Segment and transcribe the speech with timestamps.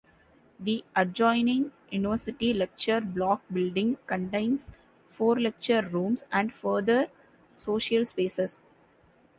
[0.59, 4.71] The adjoining University Lecture Block building contains
[5.05, 7.11] four Lecture rooms and further
[7.53, 8.59] social spaces.